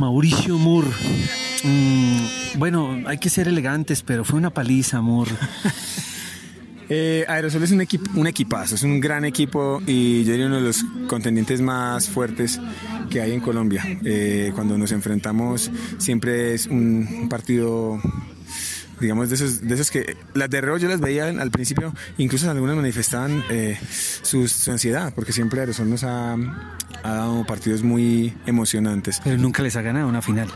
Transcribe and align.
Mauricio 0.00 0.56
Moore. 0.56 0.88
Mm, 1.62 2.58
bueno, 2.58 3.02
hay 3.04 3.18
que 3.18 3.28
ser 3.28 3.48
elegantes, 3.48 4.02
pero 4.02 4.24
fue 4.24 4.38
una 4.38 4.50
paliza, 4.50 5.00
Moore. 5.00 5.32
Eh, 6.92 7.24
Aerosol 7.28 7.62
es 7.62 7.70
un, 7.70 7.86
un 8.16 8.26
equipazo, 8.26 8.74
es 8.74 8.82
un 8.82 8.98
gran 8.98 9.24
equipo 9.24 9.80
y 9.86 10.24
yo 10.24 10.32
diría 10.32 10.46
uno 10.46 10.56
de 10.56 10.62
los 10.62 10.84
contendientes 11.06 11.60
más 11.60 12.08
fuertes 12.08 12.60
que 13.08 13.20
hay 13.20 13.30
en 13.30 13.38
Colombia. 13.38 13.84
Eh, 14.04 14.50
cuando 14.56 14.76
nos 14.76 14.90
enfrentamos 14.90 15.70
siempre 15.98 16.52
es 16.52 16.66
un 16.66 17.28
partido 17.30 18.00
digamos, 19.00 19.28
de 19.28 19.34
esos, 19.34 19.62
de 19.62 19.74
esos 19.74 19.90
que 19.90 20.16
las 20.34 20.50
de 20.50 20.60
Reo 20.60 20.76
yo 20.76 20.88
las 20.88 21.00
veía 21.00 21.28
al 21.28 21.50
principio, 21.50 21.94
incluso 22.18 22.50
algunas 22.50 22.76
manifestaban 22.76 23.44
eh, 23.50 23.78
su, 24.22 24.42
ansiedad, 24.70 25.12
porque 25.14 25.32
siempre 25.32 25.60
Aerosol 25.60 25.90
nos 25.90 26.04
ha, 26.04 26.34
ha, 26.34 27.14
dado 27.14 27.44
partidos 27.46 27.82
muy 27.82 28.34
emocionantes. 28.46 29.20
Pero 29.24 29.38
nunca 29.38 29.62
les 29.62 29.76
ha 29.76 29.82
ganado 29.82 30.08
una 30.08 30.22
final. 30.22 30.48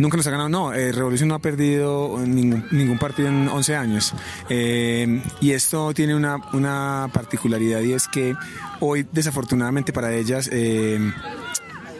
Nunca 0.00 0.16
nos 0.16 0.26
ha 0.26 0.30
ganado, 0.30 0.48
no, 0.48 0.72
eh, 0.72 0.92
Revolución 0.92 1.28
no 1.28 1.34
ha 1.34 1.40
perdido 1.40 2.18
ningún, 2.26 2.64
ningún 2.70 2.98
partido 2.98 3.28
en 3.28 3.48
11 3.48 3.76
años. 3.76 4.14
Eh, 4.48 5.22
y 5.42 5.50
esto 5.50 5.92
tiene 5.92 6.14
una, 6.14 6.38
una, 6.54 7.10
particularidad 7.12 7.82
y 7.82 7.92
es 7.92 8.08
que 8.08 8.34
hoy, 8.80 9.06
desafortunadamente 9.12 9.92
para 9.92 10.14
ellas, 10.14 10.48
eh, 10.50 11.12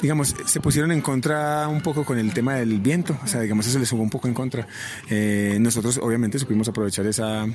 digamos, 0.02 0.34
se 0.46 0.60
pusieron 0.60 0.92
en 0.92 1.00
contra 1.00 1.68
un 1.68 1.80
poco 1.82 2.04
con 2.04 2.18
el 2.18 2.32
tema 2.32 2.54
del 2.54 2.80
viento, 2.80 3.18
o 3.22 3.26
sea, 3.26 3.40
digamos, 3.40 3.66
eso 3.66 3.78
les 3.78 3.90
jugó 3.90 4.02
un 4.02 4.10
poco 4.10 4.28
en 4.28 4.34
contra. 4.34 4.66
Eh, 5.08 5.58
nosotros, 5.60 5.98
obviamente, 6.02 6.38
supimos 6.38 6.68
aprovechar 6.68 7.06
esa, 7.06 7.46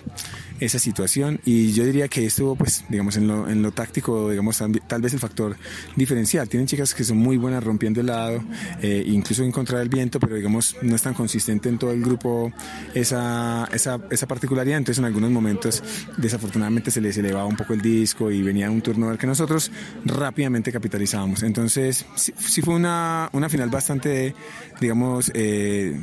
esa 0.59 0.79
situación 0.79 1.39
y 1.45 1.73
yo 1.73 1.85
diría 1.85 2.07
que 2.07 2.25
estuvo, 2.25 2.55
pues, 2.55 2.85
digamos, 2.89 3.17
en 3.17 3.27
lo, 3.27 3.49
en 3.49 3.61
lo 3.61 3.71
táctico, 3.71 4.29
digamos, 4.29 4.61
tal 4.87 5.01
vez 5.01 5.13
el 5.13 5.19
factor 5.19 5.55
diferencial. 5.95 6.47
Tienen 6.47 6.67
chicas 6.67 6.93
que 6.93 7.03
son 7.03 7.17
muy 7.17 7.37
buenas 7.37 7.63
rompiendo 7.63 8.01
el 8.01 8.07
lado, 8.07 8.43
eh, 8.81 9.03
incluso 9.05 9.43
en 9.43 9.51
contra 9.51 9.79
del 9.79 9.89
viento, 9.89 10.19
pero, 10.19 10.35
digamos, 10.35 10.75
no 10.81 10.95
es 10.95 11.01
tan 11.01 11.13
consistente 11.13 11.69
en 11.69 11.77
todo 11.77 11.91
el 11.91 12.01
grupo 12.01 12.51
esa, 12.93 13.67
esa, 13.73 13.99
esa 14.09 14.27
particularidad. 14.27 14.77
Entonces, 14.77 14.99
en 14.99 15.05
algunos 15.05 15.31
momentos, 15.31 15.83
desafortunadamente, 16.17 16.91
se 16.91 17.01
les 17.01 17.17
elevaba 17.17 17.45
un 17.45 17.55
poco 17.55 17.73
el 17.73 17.81
disco 17.81 18.31
y 18.31 18.41
venía 18.41 18.69
un 18.69 18.81
turno 18.81 19.09
al 19.09 19.17
que 19.17 19.27
nosotros 19.27 19.71
rápidamente 20.05 20.71
capitalizábamos. 20.71 21.43
Entonces, 21.43 22.05
fue 22.61 22.75
una, 22.75 23.29
una 23.33 23.49
final 23.49 23.69
bastante, 23.69 24.35
digamos, 24.79 25.31
eh, 25.33 25.95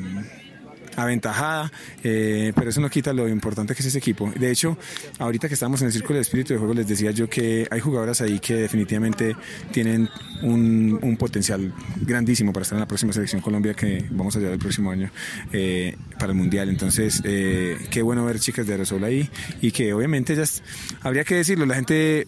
aventajada, 0.96 1.70
eh, 2.02 2.52
pero 2.54 2.70
eso 2.70 2.80
no 2.80 2.90
quita 2.90 3.12
lo 3.12 3.28
importante 3.28 3.74
que 3.74 3.80
es 3.80 3.86
ese 3.86 3.98
equipo. 3.98 4.30
De 4.36 4.50
hecho, 4.50 4.76
ahorita 5.18 5.48
que 5.48 5.54
estamos 5.54 5.80
en 5.80 5.88
el 5.88 5.92
círculo 5.92 6.16
de 6.16 6.22
espíritu 6.22 6.52
de 6.52 6.58
juego, 6.58 6.74
les 6.74 6.86
decía 6.86 7.10
yo 7.10 7.28
que 7.28 7.66
hay 7.70 7.80
jugadoras 7.80 8.20
ahí 8.20 8.38
que 8.38 8.54
definitivamente 8.54 9.36
tienen 9.70 10.08
un, 10.42 10.98
un 11.02 11.16
potencial 11.16 11.72
grandísimo 12.00 12.52
para 12.52 12.62
estar 12.62 12.76
en 12.76 12.80
la 12.80 12.88
próxima 12.88 13.12
selección 13.12 13.40
Colombia 13.40 13.74
que 13.74 14.06
vamos 14.10 14.36
a 14.36 14.38
llevar 14.38 14.54
el 14.54 14.60
próximo 14.60 14.90
año 14.90 15.10
eh, 15.52 15.96
para 16.18 16.32
el 16.32 16.38
Mundial. 16.38 16.68
Entonces, 16.68 17.20
eh, 17.24 17.78
qué 17.90 18.02
bueno 18.02 18.24
ver 18.24 18.38
chicas 18.38 18.66
de 18.66 18.72
Aerosol 18.72 19.04
ahí 19.04 19.28
y 19.60 19.70
que 19.72 19.92
obviamente 19.92 20.32
ellas, 20.32 20.62
habría 21.00 21.24
que 21.24 21.36
decirlo, 21.36 21.66
la 21.66 21.74
gente 21.74 22.26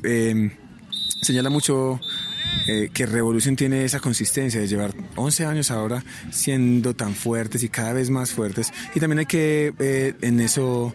señala 1.23 1.51
mucho 1.51 2.01
eh, 2.67 2.91
que 2.93 3.07
Revolución 3.07 3.57
tiene 3.57 3.85
esa 3.85 4.01
consistencia 4.01 4.61
de 4.61 4.67
llevar 4.67 4.95
11 5.17 5.45
años 5.47 5.71
ahora 5.71 6.03
siendo 6.31 6.95
tan 6.95 7.15
fuertes 7.15 7.63
y 7.63 7.69
cada 7.69 7.93
vez 7.93 8.11
más 8.11 8.33
fuertes. 8.33 8.73
Y 8.95 9.01
también 9.01 9.21
hay 9.21 9.27
que 9.27 9.75
eh, 9.79 10.15
en 10.23 10.41
eso 10.41 10.95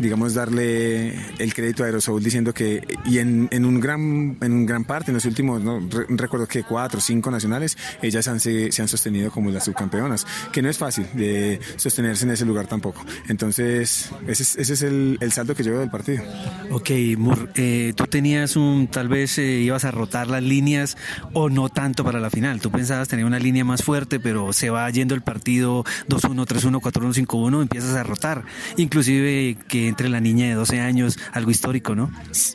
digamos, 0.00 0.34
darle 0.34 1.14
el 1.38 1.54
crédito 1.54 1.82
a 1.82 1.86
Aerosol 1.86 2.22
diciendo 2.22 2.52
que, 2.52 2.82
y 3.04 3.18
en, 3.18 3.48
en, 3.50 3.64
un 3.64 3.80
gran, 3.80 4.36
en 4.40 4.52
un 4.52 4.66
gran 4.66 4.84
parte, 4.84 5.10
en 5.10 5.14
los 5.14 5.24
últimos, 5.24 5.62
recuerdo 6.08 6.46
que 6.46 6.62
cuatro 6.62 6.98
o 6.98 7.00
cinco 7.00 7.30
nacionales, 7.30 7.76
ellas 8.02 8.26
han, 8.28 8.40
se, 8.40 8.72
se, 8.72 8.82
han 8.82 8.88
sostenido 8.88 9.30
como 9.30 9.50
las 9.50 9.64
subcampeonas, 9.64 10.26
que 10.52 10.62
no 10.62 10.68
es 10.68 10.78
fácil 10.78 11.06
de 11.14 11.60
sostenerse 11.76 12.24
en 12.24 12.32
ese 12.32 12.44
lugar 12.44 12.66
tampoco. 12.66 13.04
Entonces, 13.28 14.10
ese 14.26 14.42
es, 14.42 14.56
ese 14.56 14.72
es 14.72 14.82
el, 14.82 15.18
el 15.20 15.32
saldo 15.32 15.54
que 15.54 15.62
yo 15.62 15.72
veo 15.72 15.80
del 15.80 15.90
partido. 15.90 16.22
Ok, 16.70 16.90
Mur, 17.18 17.50
eh, 17.54 17.92
tú 17.94 18.04
tenías 18.06 18.56
un, 18.56 18.88
tal 18.88 19.08
vez 19.08 19.38
eh, 19.38 19.60
ibas 19.60 19.84
a 19.84 19.90
rotar 19.90 20.28
las 20.28 20.42
líneas 20.42 20.96
o 21.32 21.50
no 21.50 21.68
tanto 21.68 22.04
para 22.04 22.20
la 22.20 22.30
final. 22.30 22.60
Tú 22.60 22.70
pensabas 22.70 23.08
tener 23.08 23.24
una 23.24 23.38
línea 23.38 23.64
más 23.64 23.82
fuerte, 23.82 24.20
pero 24.20 24.52
se 24.52 24.70
va 24.70 24.88
yendo 24.90 25.14
el 25.14 25.22
partido 25.22 25.84
2-1, 26.08 26.46
3-1, 26.46 26.80
4-1, 26.80 27.26
5-1, 27.26 27.62
empiezas 27.62 27.94
a 27.94 28.02
rotar. 28.02 28.44
Inclusive 28.76 29.56
que 29.68 29.89
entre 29.90 30.08
la 30.08 30.20
niña 30.20 30.46
de 30.46 30.54
12 30.54 30.80
años, 30.80 31.18
algo 31.32 31.50
histórico, 31.50 31.94
¿no? 31.94 32.10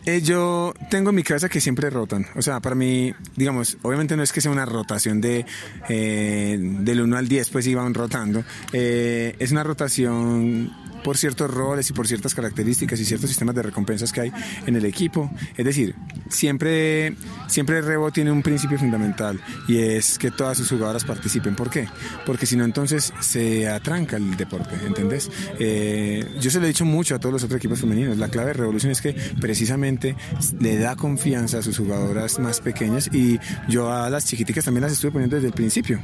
Eh, 0.06 0.22
yo 0.22 0.74
tengo 0.90 1.12
en 1.12 1.16
mi 1.16 1.24
cabeza 1.24 1.50
que 1.50 1.62
siempre 1.62 1.90
rotan. 1.90 2.26
O 2.36 2.42
sea, 2.42 2.60
para 2.60 2.76
mí, 2.76 3.14
digamos, 3.36 3.78
obviamente 3.84 4.18
no 4.18 4.24
es 4.24 4.32
que 4.32 4.42
sea 4.42 4.52
una 4.52 4.66
rotación 4.66 5.22
de 5.22 5.46
eh, 5.90 6.58
del 6.60 7.02
1 7.02 7.18
al 7.18 7.28
10, 7.28 7.50
pues 7.50 7.68
iban 7.68 7.94
rotando. 7.94 8.44
Eh, 8.74 9.36
es 9.38 9.52
una 9.52 9.64
rotación 9.64 10.72
por 11.04 11.18
ciertos 11.18 11.52
roles 11.52 11.88
y 11.92 11.94
por 11.94 12.08
ciertas 12.08 12.34
características 12.34 13.00
y 13.00 13.06
ciertos 13.06 13.30
sistemas 13.30 13.54
de 13.54 13.62
recompensas 13.62 14.12
que 14.12 14.22
hay 14.22 14.32
en 14.66 14.76
el 14.76 14.86
equipo. 14.86 15.30
Es 15.56 15.64
decir, 15.64 15.94
siempre, 16.36 17.16
siempre 17.48 17.82
Rebo 17.82 18.12
tiene 18.12 18.32
un 18.32 18.42
principio 18.42 18.78
fundamental 18.78 19.40
y 19.68 19.80
es 19.80 20.18
que 20.20 20.32
todas 20.32 20.58
sus 20.58 20.70
jugadoras 20.70 21.04
participen. 21.04 21.56
¿Por 21.56 21.70
qué? 21.70 21.88
Porque 22.26 22.46
si 22.46 22.56
no, 22.56 22.64
entonces 22.64 23.14
se 23.20 23.68
atranca 23.68 24.18
el 24.18 24.38
deporte, 24.38 24.76
¿entendés? 24.86 25.32
Eh, 25.60 26.26
yo 26.40 26.52
se 26.52 26.60
lo 26.60 26.66
he 26.66 26.68
dicho 26.68 26.86
mucho 26.86 27.16
a 27.16 27.20
todos 27.20 27.34
los 27.34 27.44
otros 27.44 27.58
equipos 27.58 27.80
femeninos. 27.80 28.18
La 28.18 28.30
clave 28.30 28.48
de 28.48 28.54
Revolución 28.54 28.92
es 28.92 29.02
que 29.02 29.14
precisamente 29.40 30.16
le 30.60 30.78
da 30.78 30.96
confianza 30.96 31.60
a 31.60 31.62
sus 31.62 31.78
jugadoras 31.78 32.40
más 32.40 32.62
pequeñas 32.62 33.10
y 33.12 33.40
yo 33.68 33.92
a 33.92 34.10
las 34.10 34.26
chiquiticas 34.26 34.66
también 34.66 34.84
las 34.84 34.94
estuve 34.94 35.12
poniendo 35.12 35.36
desde 35.36 35.48
el 35.48 35.54
principio. 35.54 36.00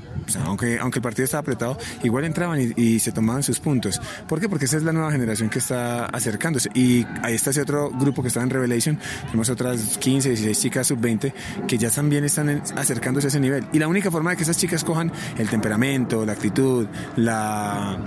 Aunque, 0.46 0.80
aunque 0.80 1.00
el 1.00 1.04
partido 1.04 1.26
estaba 1.26 1.42
apretado, 1.42 1.78
igual 2.04 2.26
entraban 2.26 2.74
y, 2.76 3.00
se 3.00 3.12
tomaban 3.12 3.42
sus 3.42 3.60
puntos. 3.60 4.00
¿Por 4.28 4.40
qué? 4.40 4.48
Porque 4.48 4.66
esa 4.66 4.78
es 4.78 4.84
la 4.84 4.94
nueva 4.94 5.12
generación 5.12 5.50
que 5.50 5.60
está 5.60 6.06
acercándose. 6.06 6.70
Y 6.76 7.06
ahí 7.24 7.34
está 7.34 7.50
ese 7.50 7.62
otro 7.62 7.90
grupo 7.90 8.22
que 8.22 8.28
está 8.28 8.42
en 8.42 8.50
Revelation. 8.50 9.00
Tenemos 9.26 9.50
otras 9.50 9.98
15, 9.98 10.21
16 10.30 10.60
chicas 10.60 10.88
sub-20 10.88 11.34
que 11.68 11.78
ya 11.78 11.90
también 11.90 12.24
están 12.24 12.62
acercándose 12.76 13.28
a 13.28 13.30
ese 13.30 13.40
nivel. 13.40 13.66
Y 13.74 13.80
la 13.80 13.88
única 13.88 14.12
forma 14.12 14.32
de 14.32 14.38
que 14.38 14.44
esas 14.44 14.58
chicas 14.58 14.84
cojan 14.84 15.12
el 15.38 15.50
temperamento, 15.50 16.26
la 16.26 16.34
actitud, 16.34 16.88
la 17.16 17.98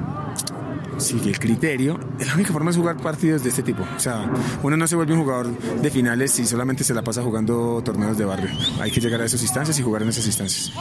sí, 0.98 1.20
el 1.24 1.38
criterio, 1.38 1.98
la 2.18 2.34
única 2.34 2.52
forma 2.52 2.70
es 2.70 2.76
jugar 2.76 2.96
partidos 2.96 3.42
de 3.42 3.50
este 3.50 3.62
tipo. 3.62 3.82
O 3.96 4.00
sea, 4.00 4.30
uno 4.62 4.76
no 4.76 4.86
se 4.86 4.96
vuelve 4.96 5.14
un 5.14 5.20
jugador 5.20 5.58
de 5.58 5.90
finales 5.90 6.32
si 6.32 6.46
solamente 6.46 6.84
se 6.84 6.94
la 6.94 7.02
pasa 7.02 7.22
jugando 7.22 7.82
torneos 7.84 8.16
de 8.18 8.24
barrio. 8.24 8.50
Hay 8.80 8.90
que 8.90 9.00
llegar 9.00 9.20
a 9.20 9.24
esas 9.24 9.42
instancias 9.42 9.78
y 9.78 9.82
jugar 9.82 10.02
en 10.02 10.08
esas 10.08 10.26
instancias. 10.26 10.72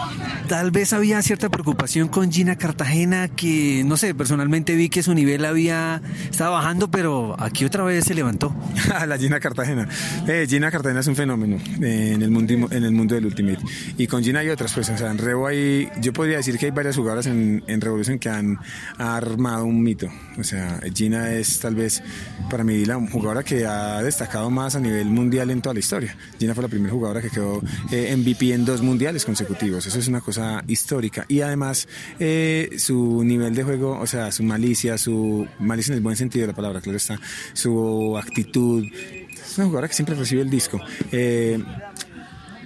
Tal 0.47 0.71
vez 0.71 0.93
había 0.93 1.21
cierta 1.21 1.49
preocupación 1.49 2.07
con 2.07 2.31
Gina 2.31 2.55
Cartagena, 2.57 3.27
que 3.27 3.83
no 3.85 3.97
sé, 3.97 4.13
personalmente 4.15 4.75
vi 4.75 4.89
que 4.89 5.03
su 5.03 5.13
nivel 5.13 5.45
había 5.45 6.01
estaba 6.29 6.51
bajando, 6.51 6.89
pero 6.89 7.35
aquí 7.39 7.65
otra 7.65 7.83
vez 7.83 8.05
se 8.05 8.13
levantó. 8.13 8.55
la 9.07 9.17
Gina 9.17 9.39
Cartagena. 9.39 9.87
Eh, 10.27 10.45
Gina 10.47 10.71
Cartagena 10.71 11.01
es 11.01 11.07
un 11.07 11.15
fenómeno 11.15 11.57
eh, 11.81 12.11
en, 12.13 12.21
el 12.21 12.31
mundo, 12.31 12.53
en 12.71 12.83
el 12.83 12.91
mundo 12.91 13.15
del 13.15 13.25
Ultimate. 13.25 13.59
Y 13.97 14.07
con 14.07 14.23
Gina 14.23 14.39
hay 14.39 14.49
otras, 14.49 14.73
pues, 14.73 14.89
o 14.89 14.97
sea, 14.97 15.11
en 15.11 15.17
Revo 15.17 15.47
hay, 15.47 15.89
yo 16.01 16.13
podría 16.13 16.37
decir 16.37 16.57
que 16.57 16.67
hay 16.67 16.71
varias 16.71 16.95
jugadoras 16.95 17.25
en, 17.27 17.63
en 17.67 17.81
Revolución 17.81 18.19
que 18.19 18.29
han 18.29 18.59
armado 18.97 19.65
un 19.65 19.81
mito 19.81 20.02
o 20.39 20.43
sea, 20.43 20.79
Gina 20.93 21.31
es 21.33 21.59
tal 21.59 21.75
vez 21.75 22.01
para 22.49 22.63
mí 22.63 22.85
la 22.85 22.95
jugadora 22.95 23.43
que 23.43 23.65
ha 23.65 24.01
destacado 24.01 24.49
más 24.49 24.75
a 24.75 24.79
nivel 24.79 25.05
mundial 25.05 25.51
en 25.51 25.61
toda 25.61 25.73
la 25.73 25.79
historia. 25.79 26.15
Gina 26.39 26.53
fue 26.53 26.63
la 26.63 26.69
primera 26.69 26.91
jugadora 26.93 27.21
que 27.21 27.29
quedó 27.29 27.61
eh, 27.91 28.15
MVP 28.15 28.53
en 28.53 28.65
dos 28.65 28.81
mundiales 28.81 29.25
consecutivos. 29.25 29.85
Eso 29.85 29.99
es 29.99 30.07
una 30.07 30.21
cosa 30.21 30.63
histórica. 30.67 31.25
Y 31.27 31.41
además, 31.41 31.87
eh, 32.19 32.69
su 32.77 33.23
nivel 33.23 33.55
de 33.55 33.63
juego, 33.63 33.99
o 33.99 34.07
sea, 34.07 34.31
su 34.31 34.43
malicia, 34.43 34.97
su 34.97 35.47
malicia 35.59 35.91
en 35.91 35.97
el 35.97 36.03
buen 36.03 36.15
sentido 36.15 36.43
de 36.43 36.53
la 36.53 36.55
palabra, 36.55 36.81
claro 36.81 36.97
está, 36.97 37.19
su 37.53 38.17
actitud. 38.17 38.85
Es 38.85 39.57
una 39.57 39.65
jugadora 39.65 39.87
que 39.87 39.93
siempre 39.93 40.15
recibe 40.15 40.41
el 40.41 40.49
disco. 40.49 40.79
Eh, 41.11 41.63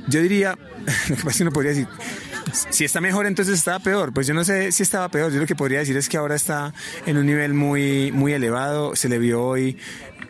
yo 0.08 0.22
diría, 0.22 0.58
lo 1.10 1.16
que 1.16 1.24
pasa 1.24 1.30
es 1.30 1.38
que 1.38 1.44
no 1.44 1.52
podría 1.52 1.72
decir 1.72 1.88
si 2.52 2.86
está 2.86 3.02
mejor, 3.02 3.26
entonces 3.26 3.58
estaba 3.58 3.80
peor. 3.80 4.14
Pues 4.14 4.28
yo 4.28 4.34
no 4.34 4.44
sé 4.44 4.72
si 4.72 4.84
estaba 4.84 5.10
peor. 5.10 5.32
Yo 5.32 5.40
lo 5.40 5.46
que 5.46 5.56
podría 5.56 5.80
decir 5.80 5.98
es 5.98 6.10
que 6.10 6.18
ahora 6.18 6.36
está 6.36 6.74
en 7.06 7.18
un 7.18 7.26
nivel 7.26 7.54
muy, 7.54 8.12
muy 8.12 8.34
elevado. 8.34 8.96
Se 8.96 9.10
le 9.10 9.20
vio 9.20 9.44
hoy 9.44 9.78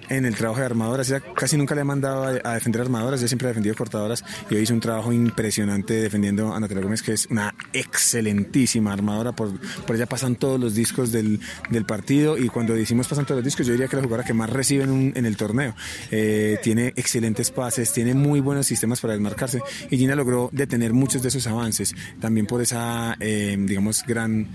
en 0.09 0.25
el 0.25 0.35
trabajo 0.35 0.59
de 0.59 0.65
armadoras. 0.65 1.09
Ella 1.09 1.21
casi 1.35 1.57
nunca 1.57 1.75
le 1.75 1.81
he 1.81 1.83
mandado 1.83 2.23
a, 2.23 2.53
defender 2.53 2.81
armadoras, 2.81 3.19
ella 3.19 3.27
siempre 3.27 3.47
ha 3.47 3.49
defendido 3.49 3.75
cortadoras 3.75 4.23
y 4.49 4.55
hoy 4.55 4.61
hizo 4.61 4.73
un 4.73 4.79
trabajo 4.79 5.11
impresionante 5.11 5.93
defendiendo 5.95 6.53
a 6.53 6.59
Natalia 6.59 6.83
Gómez, 6.83 7.01
que 7.01 7.13
es 7.13 7.27
una 7.27 7.53
excelentísima 7.73 8.93
armadora. 8.93 9.33
Por, 9.33 9.59
por 9.85 9.95
ella 9.95 10.05
pasan 10.05 10.35
todos 10.35 10.59
los 10.59 10.75
discos 10.75 11.11
del, 11.11 11.39
del, 11.69 11.85
partido 11.85 12.37
y 12.37 12.49
cuando 12.49 12.73
decimos 12.73 13.07
pasan 13.07 13.25
todos 13.25 13.37
los 13.37 13.45
discos, 13.45 13.65
yo 13.65 13.73
diría 13.73 13.87
que 13.87 13.95
la 13.95 14.01
jugadora 14.01 14.25
que 14.25 14.33
más 14.33 14.49
recibe 14.49 14.83
en, 14.83 15.13
en 15.15 15.25
el 15.25 15.37
torneo. 15.37 15.75
Eh, 16.11 16.57
tiene 16.63 16.93
excelentes 16.95 17.51
pases, 17.51 17.93
tiene 17.93 18.13
muy 18.13 18.39
buenos 18.39 18.65
sistemas 18.67 18.99
para 18.99 19.13
desmarcarse 19.13 19.61
y 19.89 19.97
Gina 19.97 20.15
logró 20.15 20.49
detener 20.51 20.93
muchos 20.93 21.21
de 21.21 21.29
esos 21.29 21.47
avances, 21.47 21.95
también 22.19 22.45
por 22.45 22.61
esa, 22.61 23.15
eh, 23.19 23.55
digamos, 23.59 24.03
gran 24.05 24.47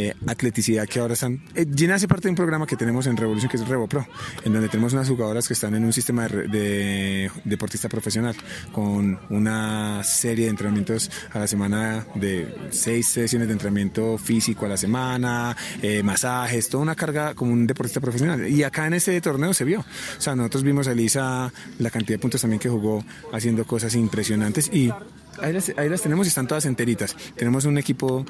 eh, 0.00 0.14
atleticidad 0.28 0.86
que 0.86 1.00
ahora 1.00 1.14
están. 1.14 1.42
Eh, 1.56 1.66
Gina 1.74 1.96
hace 1.96 2.06
parte 2.06 2.28
de 2.28 2.30
un 2.30 2.36
programa 2.36 2.68
que 2.68 2.76
tenemos 2.76 3.08
en 3.08 3.16
Revolución 3.16 3.50
que 3.50 3.56
es 3.56 3.66
RevoPro, 3.66 4.06
en 4.44 4.52
donde 4.52 4.68
tenemos 4.68 4.92
unas 4.92 5.08
jugadoras 5.08 5.48
que 5.48 5.54
están 5.54 5.74
en 5.74 5.84
un 5.84 5.92
sistema 5.92 6.28
de, 6.28 7.28
deportista 7.44 7.88
profesional 7.88 8.36
con 8.70 9.18
una 9.28 10.04
serie 10.04 10.44
de 10.44 10.50
entrenamientos 10.50 11.10
a 11.32 11.40
la 11.40 11.48
semana 11.48 12.06
de 12.14 12.46
seis 12.70 13.08
sesiones 13.08 13.48
de 13.48 13.54
entrenamiento 13.54 14.18
físico 14.18 14.66
a 14.66 14.68
la 14.68 14.76
semana, 14.76 15.56
eh, 15.82 16.04
masajes, 16.04 16.68
toda 16.68 16.84
una 16.84 16.94
carga 16.94 17.34
como 17.34 17.52
un 17.52 17.66
deportista 17.66 17.98
profesional. 18.00 18.48
Y 18.48 18.62
acá 18.62 18.86
en 18.86 18.94
este 18.94 19.20
torneo 19.20 19.52
se 19.52 19.64
vio. 19.64 19.80
O 19.80 20.20
sea, 20.20 20.36
nosotros 20.36 20.62
vimos 20.62 20.86
a 20.86 20.92
Elisa 20.92 21.52
la 21.80 21.90
cantidad 21.90 22.18
de 22.18 22.22
puntos 22.22 22.40
también 22.40 22.60
que 22.60 22.68
jugó 22.68 23.04
haciendo 23.32 23.66
cosas 23.66 23.96
impresionantes 23.96 24.70
y 24.72 24.92
Ahí 25.40 25.52
las, 25.88 26.02
tenemos 26.02 26.26
y 26.26 26.28
están 26.28 26.46
todas 26.46 26.64
enteritas. 26.66 27.16
Tenemos 27.36 27.64
un 27.64 27.78
equipo 27.78 28.24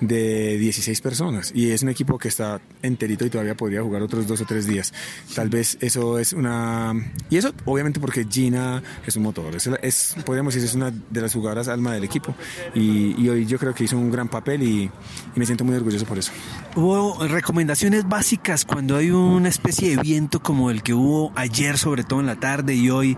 de 0.00 0.56
16 0.58 1.00
personas 1.00 1.13
y 1.54 1.70
es 1.70 1.82
un 1.82 1.88
equipo 1.88 2.18
que 2.18 2.28
está 2.28 2.60
enterito 2.82 3.24
y 3.24 3.30
todavía 3.30 3.56
podría 3.56 3.82
jugar 3.82 4.02
otros 4.02 4.26
dos 4.26 4.40
o 4.40 4.44
tres 4.44 4.66
días. 4.66 4.92
Tal 5.34 5.48
vez 5.48 5.78
eso 5.80 6.18
es 6.18 6.32
una... 6.32 6.92
Y 7.30 7.36
eso 7.36 7.52
obviamente 7.64 8.00
porque 8.00 8.26
Gina 8.28 8.82
es 9.06 9.16
un 9.16 9.22
motor, 9.22 9.54
es, 9.82 10.16
podríamos 10.24 10.54
decir, 10.54 10.68
es 10.68 10.74
una 10.74 10.90
de 10.90 11.20
las 11.20 11.32
jugadoras 11.32 11.68
alma 11.68 11.92
del 11.92 12.04
equipo 12.04 12.34
y, 12.74 13.28
hoy 13.28 13.46
yo 13.46 13.58
creo 13.58 13.74
que 13.74 13.84
hizo 13.84 13.96
un 13.96 14.10
gran 14.10 14.28
papel 14.28 14.62
y, 14.62 14.90
me 15.34 15.46
siento 15.46 15.64
muy 15.64 15.74
orgulloso 15.74 16.04
por 16.06 16.18
eso. 16.18 16.32
Hubo 16.76 17.26
recomendaciones 17.26 18.08
básicas 18.08 18.64
cuando 18.64 18.96
hay 18.96 19.10
una 19.10 19.48
especie 19.48 19.96
de 19.96 20.02
viento 20.02 20.40
como 20.42 20.70
el 20.70 20.82
que 20.82 20.94
hubo 20.94 21.32
ayer, 21.34 21.78
sobre 21.78 22.04
todo 22.04 22.20
en 22.20 22.26
la 22.26 22.36
tarde 22.36 22.74
y 22.74 22.90
hoy 22.90 23.16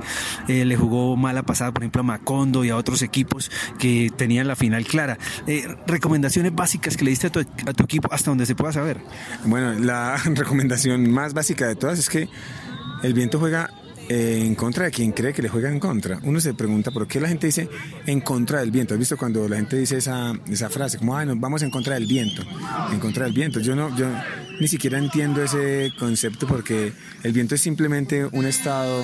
eh, 0.49 0.65
le 0.65 0.77
jugó 0.77 1.17
mala 1.17 1.43
pasada, 1.43 1.73
por 1.73 1.83
ejemplo, 1.83 2.01
a 2.01 2.05
Macondo 2.05 2.65
y 2.65 2.71
a 2.71 2.77
otros 2.77 3.03
equipos 3.03 3.51
que 3.79 4.11
tenían 4.17 4.47
la 4.47 4.57
final 4.57 4.85
clara. 4.85 5.19
Eh, 5.47 5.67
recomendaciones 5.87 6.55
básicas 6.55 6.97
que 6.97 7.05
le 7.05 7.11
diste 7.11 7.27
a 7.27 7.31
tu, 7.31 7.76
equipo 7.85 8.09
hasta 8.13 8.31
donde 8.31 8.47
se 8.47 8.55
pueda 8.55 8.73
saber. 8.73 9.01
Bueno, 9.45 9.73
la 9.75 10.17
recomendación 10.25 11.11
más 11.11 11.35
básica 11.35 11.67
de 11.67 11.77
todas 11.77 11.99
es 11.99 12.09
que 12.09 12.29
el 13.03 13.15
viento 13.15 13.39
juega 13.39 13.71
eh, 14.09 14.43
en 14.45 14.55
contra 14.55 14.85
de 14.85 14.93
quien 14.93 15.11
cree 15.11 15.33
que 15.33 15.43
le 15.43 15.49
juega 15.49 15.69
en 15.69 15.81
contra. 15.81 16.21
Uno 16.23 16.39
se 16.41 16.55
pregunta 16.55 16.93
por 16.93 17.09
qué 17.09 17.21
la 17.21 17.29
gente 17.29 17.47
dice 17.49 17.69
en 18.07 18.21
contra 18.21 18.61
del 18.61 18.71
viento. 18.71 18.95
¿Has 18.95 19.01
visto 19.01 19.17
cuando 19.17 19.49
la 19.49 19.57
gente 19.57 19.77
dice 19.77 19.97
esa, 19.97 20.33
esa 20.49 20.71
frase? 20.71 20.99
Como, 20.99 21.15
vamos 21.37 21.63
en 21.63 21.71
contra 21.71 21.95
del 21.95 22.07
viento. 22.07 22.43
En 22.93 23.01
contra 23.01 23.25
del 23.25 23.33
viento. 23.33 23.59
Yo 23.59 23.75
no, 23.75 23.95
yo 23.97 24.07
ni 24.61 24.69
siquiera 24.69 24.99
entiendo 24.99 25.43
ese 25.43 25.93
concepto 25.99 26.47
porque 26.47 26.93
el 27.25 27.33
viento 27.33 27.57
es 27.57 27.61
simplemente 27.61 28.25
un 28.27 28.47
estado 28.47 29.03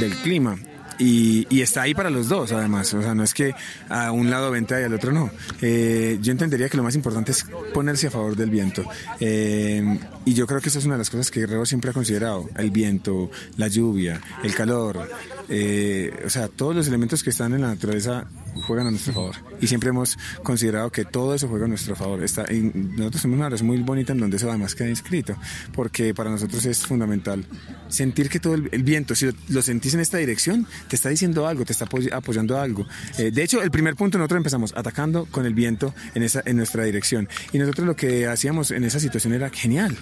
del 0.00 0.14
clima. 0.16 0.58
Y, 0.98 1.60
está 1.60 1.82
ahí 1.82 1.94
para 1.94 2.10
los 2.10 2.28
dos, 2.28 2.52
además. 2.52 2.92
O 2.94 3.02
sea, 3.02 3.14
no 3.14 3.24
es 3.24 3.34
que 3.34 3.54
a 3.88 4.12
un 4.12 4.30
lado 4.30 4.50
venta 4.50 4.80
y 4.80 4.84
al 4.84 4.94
otro 4.94 5.12
no. 5.12 5.30
Eh, 5.60 6.18
yo 6.20 6.32
entendería 6.32 6.68
que 6.68 6.76
lo 6.76 6.82
más 6.82 6.94
importante 6.94 7.32
es 7.32 7.44
ponerse 7.72 8.08
a 8.08 8.10
favor 8.10 8.36
del 8.36 8.50
viento. 8.50 8.84
Eh, 9.20 9.98
y 10.24 10.34
yo 10.34 10.46
creo 10.46 10.60
que 10.60 10.68
esa 10.68 10.78
es 10.78 10.84
una 10.84 10.94
de 10.94 10.98
las 10.98 11.10
cosas 11.10 11.30
que 11.30 11.40
Guerrero 11.40 11.66
siempre 11.66 11.90
ha 11.90 11.92
considerado. 11.92 12.48
El 12.56 12.70
viento, 12.70 13.30
la 13.56 13.68
lluvia, 13.68 14.20
el 14.42 14.54
calor. 14.54 15.08
Eh, 15.48 16.12
o 16.24 16.30
sea, 16.30 16.48
todos 16.48 16.74
los 16.74 16.88
elementos 16.88 17.22
que 17.22 17.30
están 17.30 17.52
en 17.54 17.62
la 17.62 17.68
naturaleza 17.68 18.26
juegan 18.66 18.86
a 18.86 18.90
nuestro 18.90 19.12
favor. 19.12 19.34
Y 19.60 19.66
siempre 19.66 19.90
hemos 19.90 20.16
considerado 20.42 20.90
que 20.90 21.04
todo 21.04 21.34
eso 21.34 21.48
juega 21.48 21.66
a 21.66 21.68
nuestro 21.68 21.96
favor. 21.96 22.22
Está, 22.22 22.50
y 22.52 22.60
nosotros 22.62 23.22
tenemos 23.22 23.38
una 23.38 23.46
relación 23.46 23.66
muy 23.66 23.78
bonita 23.78 24.12
en 24.12 24.20
donde 24.20 24.36
eso 24.36 24.48
además 24.48 24.74
queda 24.74 24.88
inscrito, 24.88 25.36
porque 25.72 26.14
para 26.14 26.30
nosotros 26.30 26.64
es 26.66 26.80
fundamental 26.86 27.44
sentir 27.88 28.28
que 28.28 28.40
todo 28.40 28.54
el, 28.54 28.82
viento, 28.82 29.14
si 29.14 29.30
lo, 29.48 29.62
sentís 29.62 29.94
en 29.94 30.00
esta 30.00 30.18
dirección, 30.18 30.66
te 30.88 30.96
está 30.96 31.08
diciendo 31.08 31.46
algo, 31.46 31.64
te 31.64 31.72
está 31.72 31.86
apoyando 32.12 32.58
algo. 32.58 32.86
Eh, 33.18 33.30
de 33.30 33.42
hecho, 33.42 33.62
el 33.62 33.70
primer 33.70 33.96
punto 33.96 34.18
nosotros 34.18 34.38
empezamos 34.38 34.74
atacando 34.76 35.26
con 35.26 35.46
el 35.46 35.54
viento 35.54 35.94
en, 36.14 36.22
esa, 36.22 36.42
en 36.44 36.56
nuestra 36.56 36.84
dirección. 36.84 37.28
Y 37.52 37.58
nosotros 37.58 37.86
lo 37.86 37.96
que 37.96 38.26
hacíamos 38.26 38.70
en 38.70 38.84
esa 38.84 39.00
situación 39.00 39.34
era 39.34 39.50
genial. 39.50 39.96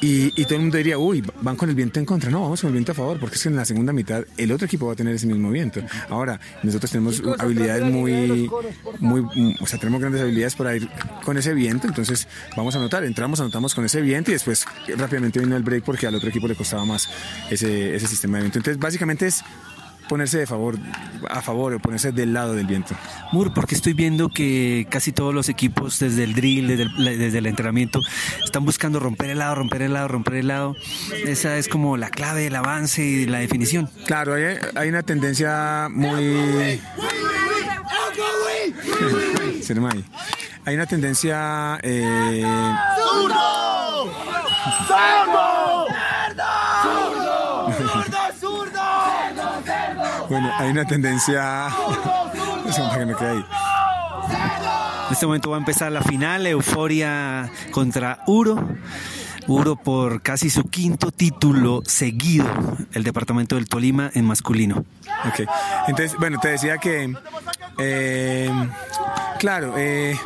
Y, 0.00 0.30
todo 0.44 0.54
el 0.54 0.60
mundo 0.60 0.76
diría, 0.76 0.98
uy, 0.98 1.24
van 1.42 1.56
con 1.56 1.68
el 1.68 1.74
viento 1.74 1.98
en 1.98 2.06
contra. 2.06 2.30
No, 2.30 2.42
vamos 2.42 2.60
con 2.60 2.68
el 2.68 2.74
viento 2.74 2.92
a 2.92 2.94
favor, 2.94 3.18
porque 3.18 3.36
es 3.36 3.42
que 3.42 3.48
en 3.48 3.56
la 3.56 3.64
segunda 3.64 3.92
mitad 3.92 4.24
el 4.36 4.52
otro 4.52 4.66
equipo 4.66 4.86
va 4.86 4.92
a 4.92 4.96
tener 4.96 5.14
ese 5.14 5.26
mismo 5.26 5.50
viento. 5.50 5.80
Ahora, 6.08 6.38
nosotros 6.62 6.90
tenemos 6.90 7.22
habilidades 7.38 7.84
muy, 7.84 8.48
muy, 9.00 9.56
o 9.60 9.66
sea, 9.66 9.78
tenemos 9.78 10.00
grandes 10.00 10.22
habilidades 10.22 10.54
para 10.54 10.76
ir 10.76 10.88
con 11.24 11.36
ese 11.36 11.52
viento, 11.52 11.88
entonces 11.88 12.28
vamos 12.56 12.74
a 12.74 12.78
anotar, 12.78 13.04
entramos, 13.04 13.40
anotamos 13.40 13.74
con 13.74 13.84
ese 13.84 14.00
viento 14.00 14.30
y 14.30 14.34
después 14.34 14.64
rápidamente 14.96 15.40
vino 15.40 15.56
el 15.56 15.62
break 15.62 15.84
porque 15.84 16.06
al 16.06 16.14
otro 16.14 16.28
equipo 16.28 16.46
le 16.46 16.54
costaba 16.54 16.84
más 16.84 17.08
ese, 17.50 17.94
ese 17.94 18.06
sistema 18.06 18.38
de 18.38 18.44
viento. 18.44 18.58
Entonces, 18.58 18.78
básicamente 18.78 19.26
es 19.26 19.42
ponerse 20.08 20.38
de 20.38 20.46
favor, 20.46 20.76
a 21.28 21.42
favor 21.42 21.74
o 21.74 21.78
ponerse 21.78 22.10
del 22.12 22.32
lado 22.32 22.54
del 22.54 22.66
viento. 22.66 22.94
Mur, 23.32 23.52
porque 23.54 23.74
estoy 23.74 23.92
viendo 23.92 24.28
que 24.28 24.86
casi 24.90 25.12
todos 25.12 25.34
los 25.34 25.48
equipos 25.48 25.98
desde 25.98 26.24
el 26.24 26.34
drill, 26.34 26.66
desde 26.66 27.38
el, 27.38 27.46
entrenamiento, 27.46 28.00
están 28.44 28.64
buscando 28.64 28.98
romper 28.98 29.30
el 29.30 29.38
lado, 29.38 29.54
romper 29.54 29.82
el 29.82 29.92
lado, 29.92 30.08
romper 30.08 30.34
el 30.34 30.48
lado. 30.48 30.74
Esa 31.24 31.56
es 31.56 31.68
como 31.68 31.96
la 31.96 32.10
clave 32.10 32.42
del 32.42 32.56
avance 32.56 33.04
y 33.04 33.26
la 33.26 33.38
definición. 33.38 33.88
Claro, 34.06 34.34
hay, 34.34 34.88
una 34.88 35.02
tendencia 35.02 35.88
muy... 35.90 36.10
hay 40.64 40.74
una 40.74 40.86
tendencia... 40.86 41.78
Eh... 41.82 42.42
Bueno, 50.40 50.54
hay 50.56 50.70
una 50.70 50.84
tendencia. 50.84 51.66
En 52.64 53.10
este 55.10 55.26
momento 55.26 55.50
va 55.50 55.56
a 55.56 55.58
empezar 55.58 55.90
la 55.90 56.00
final, 56.00 56.46
Euforia 56.46 57.50
contra 57.72 58.22
Uro. 58.28 58.68
Uro 59.48 59.74
por 59.74 60.22
casi 60.22 60.48
su 60.48 60.62
quinto 60.70 61.10
título 61.10 61.82
seguido, 61.84 62.46
el 62.92 63.02
departamento 63.02 63.56
del 63.56 63.68
Tolima 63.68 64.12
en 64.14 64.26
masculino. 64.26 64.84
Ok, 65.26 65.40
entonces, 65.88 66.16
bueno, 66.20 66.38
te 66.40 66.50
decía 66.50 66.78
que, 66.78 67.12
eh, 67.78 68.68
claro, 69.40 69.74
eh, 69.76 70.16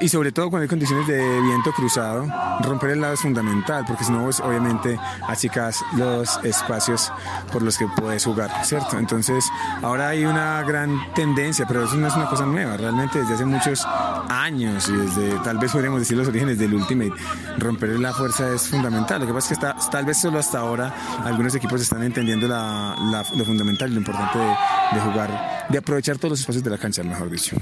y 0.00 0.08
sobre 0.08 0.30
todo 0.30 0.48
cuando 0.48 0.62
hay 0.62 0.68
condiciones 0.68 1.06
de 1.08 1.18
viento 1.40 1.72
cruzado, 1.72 2.26
romper 2.60 2.90
el 2.90 3.00
lado 3.00 3.14
es 3.14 3.20
fundamental, 3.20 3.84
porque 3.86 4.04
si 4.04 4.12
no, 4.12 4.22
pues, 4.24 4.38
obviamente 4.40 4.98
achicas 5.26 5.82
los 5.96 6.38
espacios 6.44 7.12
por 7.52 7.62
los 7.62 7.76
que 7.76 7.86
puedes 7.88 8.24
jugar, 8.24 8.64
¿cierto? 8.64 8.98
Entonces, 8.98 9.44
ahora 9.82 10.08
hay 10.08 10.24
una 10.24 10.62
gran 10.62 11.12
tendencia, 11.14 11.66
pero 11.66 11.84
eso 11.84 11.96
no 11.96 12.06
es 12.06 12.14
una 12.14 12.26
cosa 12.26 12.46
nueva, 12.46 12.76
realmente 12.76 13.18
desde 13.18 13.34
hace 13.34 13.44
muchos 13.44 13.84
años 14.28 14.88
y 14.88 14.92
desde, 14.92 15.38
tal 15.40 15.58
vez 15.58 15.72
podríamos 15.72 16.00
decir 16.00 16.16
los 16.16 16.28
orígenes 16.28 16.58
del 16.58 16.74
Ultimate, 16.74 17.12
romper 17.58 17.98
la 17.98 18.12
fuerza 18.12 18.54
es 18.54 18.68
fundamental. 18.68 19.20
Lo 19.20 19.26
que 19.26 19.32
pasa 19.32 19.52
es 19.52 19.58
que 19.58 19.66
está, 19.66 19.90
tal 19.90 20.04
vez 20.04 20.20
solo 20.20 20.38
hasta 20.38 20.58
ahora 20.58 20.94
algunos 21.24 21.54
equipos 21.54 21.80
están 21.80 22.02
entendiendo 22.02 22.46
lo 22.46 23.44
fundamental 23.44 23.90
y 23.90 23.94
lo 23.94 24.00
importante 24.00 24.38
de, 24.38 24.54
de 24.94 25.00
jugar, 25.00 25.66
de 25.68 25.78
aprovechar 25.78 26.18
todos 26.18 26.30
los 26.30 26.40
espacios 26.40 26.62
de 26.62 26.70
la 26.70 26.78
cancha, 26.78 27.02
mejor 27.02 27.28
dicho. 27.30 27.56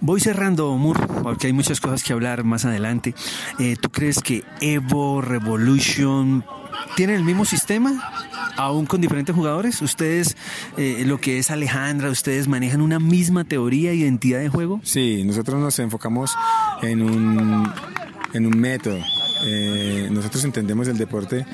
Voy 0.00 0.20
cerrando, 0.20 0.74
Mur, 0.76 0.98
porque 1.22 1.48
hay 1.48 1.52
muchas 1.52 1.80
cosas 1.80 2.02
que 2.02 2.12
hablar 2.12 2.44
más 2.44 2.64
adelante. 2.64 3.14
Eh, 3.58 3.76
¿Tú 3.80 3.90
crees 3.90 4.20
que 4.20 4.44
Evo, 4.60 5.20
Revolution, 5.20 6.44
tienen 6.96 7.16
el 7.16 7.24
mismo 7.24 7.44
sistema? 7.44 8.00
aún 8.56 8.86
con 8.86 9.00
diferentes 9.00 9.34
jugadores? 9.34 9.80
¿Ustedes, 9.82 10.36
eh, 10.76 11.04
lo 11.06 11.18
que 11.18 11.38
es 11.38 11.50
Alejandra, 11.50 12.10
ustedes 12.10 12.48
manejan 12.48 12.80
una 12.80 12.98
misma 12.98 13.44
teoría, 13.44 13.92
identidad 13.92 14.40
de 14.40 14.48
juego? 14.48 14.80
Sí, 14.82 15.24
nosotros 15.24 15.60
nos 15.60 15.78
enfocamos 15.78 16.36
en 16.82 17.02
un, 17.02 17.72
en 18.32 18.46
un 18.46 18.58
método. 18.58 18.98
Eh, 19.44 20.08
nosotros 20.10 20.44
entendemos 20.44 20.88
el 20.88 20.98
deporte, 20.98 21.46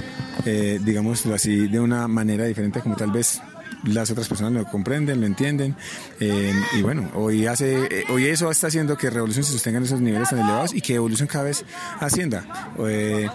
eh, 0.44 0.80
digámoslo 0.82 1.34
así, 1.34 1.68
de 1.68 1.78
una 1.78 2.08
manera 2.08 2.44
diferente 2.44 2.80
como 2.80 2.96
tal 2.96 3.12
vez 3.12 3.40
las 3.84 4.10
otras 4.10 4.28
personas 4.28 4.52
lo 4.52 4.64
comprenden, 4.64 5.20
lo 5.20 5.26
entienden. 5.26 5.76
Eh, 6.20 6.52
y 6.76 6.82
bueno, 6.82 7.10
hoy, 7.14 7.46
hace, 7.46 7.84
eh, 7.84 8.04
hoy 8.08 8.26
eso 8.26 8.50
está 8.50 8.66
haciendo 8.66 8.96
que 8.96 9.10
Revolución 9.10 9.44
se 9.44 9.52
sostenga 9.52 9.78
en 9.78 9.84
esos 9.84 10.00
niveles 10.00 10.30
tan 10.30 10.40
elevados 10.40 10.74
y 10.74 10.80
que 10.80 10.94
Evolución 10.94 11.28
cada 11.28 11.44
vez 11.44 11.64
ascienda. 12.00 12.72
Eh, 12.86 13.28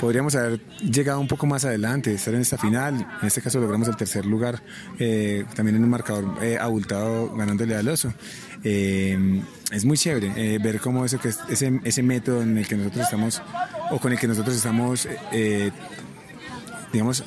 podríamos 0.00 0.34
haber 0.34 0.60
llegado 0.78 1.20
un 1.20 1.28
poco 1.28 1.46
más 1.46 1.64
adelante, 1.64 2.12
estar 2.12 2.34
en 2.34 2.40
esta 2.40 2.58
final. 2.58 3.06
En 3.20 3.26
este 3.26 3.40
caso 3.40 3.60
logramos 3.60 3.88
el 3.88 3.96
tercer 3.96 4.26
lugar, 4.26 4.62
también 5.54 5.76
en 5.76 5.84
un 5.84 5.90
marcador 5.90 6.36
abultado 6.60 7.34
ganándole 7.34 7.76
al 7.76 7.88
oso. 7.88 8.12
es 8.62 9.84
muy 9.84 9.96
chévere 9.96 10.58
ver 10.58 10.80
cómo 10.80 11.04
eso 11.04 11.18
que 11.18 11.28
ese, 11.28 11.80
ese 11.84 12.02
método 12.02 12.42
en 12.42 12.58
el 12.58 12.66
que 12.66 12.76
nosotros 12.76 13.04
estamos 13.04 13.42
o 13.90 13.98
con 13.98 14.12
el 14.12 14.18
que 14.18 14.26
nosotros 14.26 14.56
estamos 14.56 15.08
digamos 16.92 17.24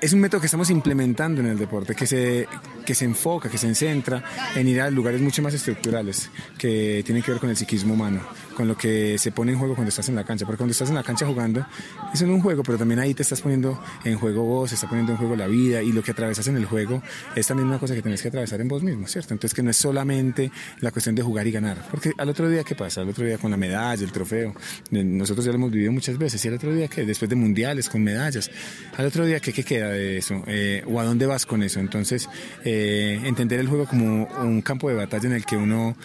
es, 0.00 0.12
un 0.12 0.20
método 0.20 0.40
que 0.40 0.46
estamos 0.46 0.70
implementando 0.70 1.40
en 1.40 1.48
el 1.48 1.58
deporte, 1.58 1.94
que 1.94 2.06
se, 2.06 2.46
que 2.90 2.94
se 2.96 3.04
enfoca, 3.04 3.48
que 3.48 3.56
se 3.56 3.72
centra 3.72 4.24
en 4.56 4.66
ir 4.66 4.80
a 4.80 4.90
lugares 4.90 5.20
mucho 5.20 5.42
más 5.42 5.54
estructurales 5.54 6.28
que 6.58 7.04
tienen 7.06 7.22
que 7.22 7.30
ver 7.30 7.38
con 7.38 7.48
el 7.48 7.56
psiquismo 7.56 7.94
humano, 7.94 8.20
con 8.56 8.66
lo 8.66 8.76
que 8.76 9.16
se 9.16 9.30
pone 9.30 9.52
en 9.52 9.58
juego 9.60 9.76
cuando 9.76 9.90
estás 9.90 10.08
en 10.08 10.16
la 10.16 10.24
cancha. 10.24 10.44
Porque 10.44 10.58
cuando 10.58 10.72
estás 10.72 10.88
en 10.88 10.96
la 10.96 11.04
cancha 11.04 11.24
jugando, 11.24 11.64
es 12.12 12.20
en 12.20 12.30
un 12.30 12.40
juego, 12.40 12.64
pero 12.64 12.78
también 12.78 12.98
ahí 12.98 13.14
te 13.14 13.22
estás 13.22 13.42
poniendo 13.42 13.80
en 14.04 14.18
juego 14.18 14.42
vos, 14.42 14.70
se 14.70 14.74
está 14.74 14.88
poniendo 14.88 15.12
en 15.12 15.18
juego 15.18 15.36
la 15.36 15.46
vida 15.46 15.84
y 15.84 15.92
lo 15.92 16.02
que 16.02 16.10
atravesas 16.10 16.48
en 16.48 16.56
el 16.56 16.64
juego 16.64 17.00
es 17.36 17.46
también 17.46 17.68
una 17.68 17.78
cosa 17.78 17.94
que 17.94 18.02
tenés 18.02 18.22
que 18.22 18.26
atravesar 18.26 18.60
en 18.60 18.66
vos 18.66 18.82
mismo, 18.82 19.06
¿cierto? 19.06 19.34
Entonces 19.34 19.54
que 19.54 19.62
no 19.62 19.70
es 19.70 19.76
solamente 19.76 20.50
la 20.80 20.90
cuestión 20.90 21.14
de 21.14 21.22
jugar 21.22 21.46
y 21.46 21.52
ganar. 21.52 21.86
Porque 21.92 22.10
al 22.18 22.28
otro 22.28 22.48
día, 22.48 22.64
¿qué 22.64 22.74
pasa? 22.74 23.02
Al 23.02 23.08
otro 23.08 23.24
día 23.24 23.38
con 23.38 23.52
la 23.52 23.56
medalla, 23.56 24.02
el 24.02 24.10
trofeo, 24.10 24.52
nosotros 24.90 25.44
ya 25.44 25.52
lo 25.52 25.58
hemos 25.58 25.70
vivido 25.70 25.92
muchas 25.92 26.18
veces. 26.18 26.44
¿Y 26.44 26.48
al 26.48 26.54
otro 26.54 26.74
día 26.74 26.88
qué? 26.88 27.04
Después 27.04 27.28
de 27.28 27.36
mundiales, 27.36 27.88
con 27.88 28.02
medallas. 28.02 28.50
Al 28.96 29.06
otro 29.06 29.24
día, 29.24 29.38
¿qué, 29.38 29.52
qué 29.52 29.62
queda 29.62 29.90
de 29.90 30.18
eso? 30.18 30.42
Eh, 30.48 30.82
¿O 30.88 30.98
a 30.98 31.04
dónde 31.04 31.26
vas 31.26 31.46
con 31.46 31.62
eso? 31.62 31.78
Entonces, 31.78 32.28
eh, 32.64 32.79
entender 33.26 33.60
el 33.60 33.68
juego 33.68 33.86
como 33.86 34.26
un 34.26 34.62
campo 34.62 34.88
de 34.88 34.94
batalla 34.94 35.26
en 35.26 35.34
el 35.34 35.44
que 35.44 35.56
uno 35.56 35.96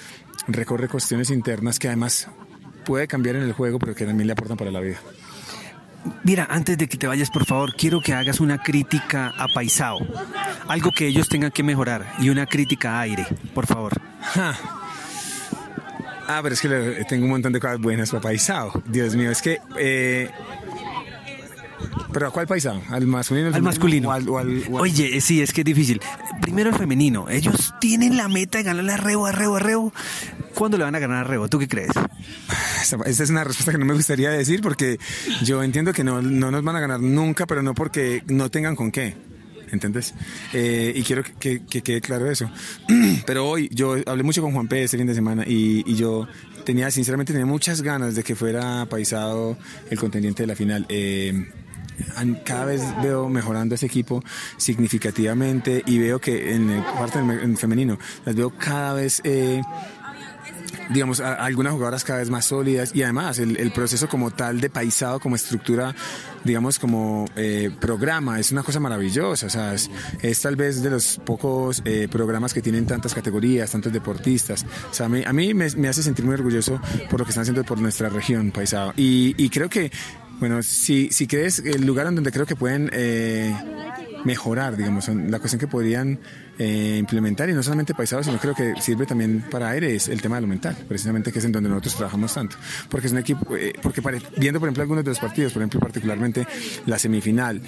recorre 0.47 0.87
cuestiones 0.87 1.29
internas 1.29 1.79
que 1.79 1.87
además 1.87 2.27
puede 2.85 3.07
cambiar 3.07 3.35
en 3.35 3.43
el 3.43 3.53
juego, 3.53 3.79
pero 3.79 3.95
que 3.95 4.05
también 4.05 4.27
le 4.27 4.33
aportan 4.33 4.57
para 4.57 4.71
la 4.71 4.79
vida. 4.79 4.97
Mira, 6.23 6.47
antes 6.49 6.77
de 6.77 6.87
que 6.87 6.97
te 6.97 7.07
vayas, 7.07 7.31
por 7.31 7.45
favor, 7.45 7.75
quiero 7.75 7.99
que 7.99 8.13
hagas 8.13 8.39
una 8.39 8.61
crítica 8.61 9.33
a 9.37 9.47
Paisao. 9.47 9.99
Algo 10.67 10.91
que 10.91 11.07
ellos 11.07 11.27
tengan 11.27 11.51
que 11.51 11.63
mejorar 11.63 12.13
y 12.19 12.29
una 12.29 12.45
crítica 12.45 12.97
a 12.97 13.01
aire, 13.01 13.25
por 13.53 13.65
favor. 13.65 13.93
Ah, 16.27 16.39
pero 16.41 16.55
es 16.55 16.61
que 16.61 17.05
tengo 17.07 17.25
un 17.25 17.29
montón 17.29 17.53
de 17.53 17.59
cosas 17.59 17.79
buenas 17.79 18.09
para 18.09 18.21
Paisao. 18.21 18.81
Dios 18.87 19.15
mío, 19.15 19.29
es 19.29 19.43
que 19.43 19.59
eh, 19.77 20.27
¿Pero 22.15 22.27
a 22.27 22.31
cuál 22.31 22.47
paisa? 22.47 22.79
¿Al 22.89 23.05
masculino? 23.07 23.53
Al 23.53 23.61
masculino. 23.61 24.09
Oye, 24.71 25.19
sí, 25.19 25.41
es 25.41 25.51
que 25.51 25.61
es 25.61 25.65
difícil. 25.65 25.99
Primero 26.45 26.69
el 26.69 26.75
femenino. 26.75 27.27
Ellos 27.27 27.73
tienen 27.81 28.17
la 28.17 28.27
meta 28.27 28.59
de 28.59 28.65
ganarle 28.65 28.91
a 28.91 28.97
Reo, 28.97 29.25
a 29.25 29.31
Reo, 29.31 29.55
a 29.55 29.59
Reo. 29.59 29.91
¿Cuándo 30.53 30.77
le 30.77 30.83
van 30.83 30.93
a 30.93 30.99
ganar 30.99 31.17
a 31.17 31.23
Reo? 31.23 31.49
¿Tú 31.49 31.57
qué 31.57 31.67
crees? 31.67 31.89
Esta 33.03 33.23
es 33.23 33.29
una 33.31 33.43
respuesta 33.43 33.71
que 33.71 33.79
no 33.79 33.85
me 33.85 33.95
gustaría 33.95 34.29
decir 34.29 34.61
porque 34.61 34.99
yo 35.41 35.63
entiendo 35.63 35.91
que 35.91 36.03
no, 36.03 36.21
no 36.21 36.51
nos 36.51 36.63
van 36.63 36.75
a 36.75 36.79
ganar 36.79 36.99
nunca, 36.99 37.47
pero 37.47 37.63
no 37.63 37.73
porque 37.73 38.21
no 38.27 38.51
tengan 38.51 38.75
con 38.75 38.91
qué. 38.91 39.15
¿Entiendes? 39.71 40.13
Eh, 40.53 40.93
y 40.95 41.01
quiero 41.01 41.23
que, 41.39 41.65
quede 41.65 41.99
claro 41.99 42.29
eso. 42.29 42.47
Pero 43.25 43.49
hoy 43.49 43.67
yo 43.73 43.95
hablé 44.05 44.21
mucho 44.21 44.43
con 44.43 44.53
Juan 44.53 44.67
P. 44.67 44.83
este 44.83 44.99
fin 44.99 45.07
de 45.07 45.15
semana 45.15 45.43
y, 45.47 45.83
y 45.87 45.95
yo 45.95 46.27
tenía, 46.63 46.91
sinceramente, 46.91 47.33
tenía 47.33 47.47
muchas 47.47 47.81
ganas 47.81 48.13
de 48.13 48.23
que 48.23 48.35
fuera 48.35 48.85
paisado 48.85 49.57
el 49.89 49.97
contendiente 49.97 50.43
de 50.43 50.47
la 50.47 50.55
final. 50.55 50.85
Eh, 50.89 51.49
cada 52.43 52.65
vez 52.65 52.81
veo 53.01 53.29
mejorando 53.29 53.75
ese 53.75 53.85
equipo 53.85 54.23
significativamente 54.57 55.83
y 55.85 55.99
veo 55.99 56.19
que 56.19 56.53
en 56.53 56.69
el 56.69 56.83
parte 56.83 57.19
femenino 57.57 57.97
las 58.25 58.35
veo 58.35 58.51
cada 58.57 58.93
vez 58.93 59.21
eh, 59.23 59.61
digamos, 60.89 61.19
algunas 61.19 61.73
jugadoras 61.73 62.03
cada 62.03 62.19
vez 62.19 62.29
más 62.29 62.45
sólidas 62.45 62.95
y 62.95 63.03
además 63.03 63.39
el, 63.39 63.71
proceso 63.71 64.07
como 64.07 64.31
tal 64.31 64.61
de 64.61 64.69
paisado, 64.69 65.19
como 65.19 65.35
estructura, 65.35 65.95
digamos, 66.45 66.79
como 66.79 67.25
eh, 67.35 67.71
programa, 67.81 68.39
es 68.39 68.51
una 68.51 68.63
cosa 68.63 68.79
maravillosa. 68.79 69.47
O 69.47 69.49
sea, 69.49 69.73
es, 69.73 69.89
tal 70.41 70.55
vez 70.55 70.81
de 70.81 70.91
los 70.91 71.19
pocos 71.25 71.81
eh, 71.83 72.07
programas 72.09 72.53
que 72.53 72.61
tienen 72.61 72.85
tantas 72.85 73.13
categorías, 73.13 73.71
tantos 73.71 73.91
deportistas. 73.91 74.65
O 74.89 74.93
sea, 74.93 75.07
a 75.07 75.33
mí, 75.33 75.53
me, 75.53 75.87
hace 75.87 76.03
sentir 76.03 76.23
muy 76.23 76.35
orgulloso 76.35 76.79
por 77.09 77.19
lo 77.19 77.25
que 77.25 77.31
están 77.31 77.41
haciendo 77.41 77.63
por 77.63 77.79
nuestra 77.79 78.09
región, 78.09 78.51
paisado. 78.51 78.93
Y, 78.95 79.35
y 79.37 79.49
creo 79.49 79.69
que 79.69 79.91
bueno, 80.39 80.61
si, 80.63 81.09
si 81.11 81.27
crees 81.27 81.59
el 81.59 81.85
lugar 81.85 82.07
en 82.07 82.15
donde 82.15 82.31
creo 82.31 82.45
que 82.45 82.55
pueden 82.57 82.89
eh, 82.91 83.55
mejorar, 84.25 84.75
digamos, 84.75 85.07
la 85.07 85.39
cuestión 85.39 85.59
que 85.59 85.67
podrían 85.67 86.19
eh, 86.59 86.97
implementar, 86.99 87.49
y 87.49 87.53
no 87.53 87.63
solamente 87.63 87.93
paisado, 87.93 88.23
sino 88.23 88.37
creo 88.37 88.53
que 88.53 88.73
sirve 88.81 89.05
también 89.05 89.45
para 89.49 89.69
aire, 89.69 89.95
es 89.95 90.09
el 90.09 90.21
tema 90.21 90.35
de 90.35 90.41
lo 90.41 90.47
mental, 90.47 90.75
precisamente 90.87 91.31
que 91.31 91.39
es 91.39 91.45
en 91.45 91.51
donde 91.51 91.69
nosotros 91.69 91.95
trabajamos 91.95 92.33
tanto. 92.33 92.57
Porque 92.89 93.07
es 93.07 93.13
un 93.13 93.19
equipo, 93.19 93.55
eh, 93.55 93.73
porque 93.81 94.01
viendo 94.37 94.59
por 94.59 94.67
ejemplo 94.67 94.83
algunos 94.83 95.03
de 95.03 95.11
los 95.11 95.19
partidos, 95.19 95.53
por 95.53 95.61
ejemplo 95.61 95.79
particularmente 95.79 96.45
la 96.85 96.99
semifinal, 96.99 97.61